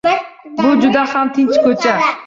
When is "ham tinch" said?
1.13-1.63